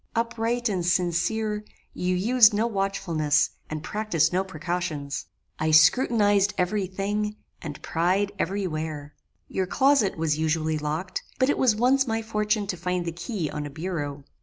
[0.15, 1.63] Upright and sincere,
[1.93, 5.27] you used no watchfulness, and practised no precautions.
[5.59, 9.13] I scrutinized every thing, and pried every where.
[9.47, 13.51] Your closet was usually locked, but it was once my fortune to find the key
[13.51, 14.23] on a bureau.